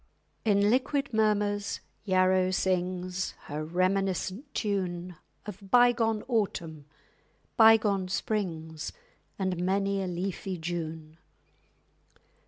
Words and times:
In 0.43 0.71
liquid 0.71 1.13
murmurs 1.13 1.79
Yarrow 2.05 2.49
sings 2.49 3.35
Her 3.41 3.63
reminiscent 3.63 4.51
tune 4.55 5.15
Of 5.45 5.69
bygone 5.69 6.23
Autumn, 6.27 6.85
bygone 7.55 8.07
Springs, 8.07 8.93
_And 9.39 9.59
many 9.59 10.01
a 10.01 10.07
leafy 10.07 10.57
June. 10.57 11.19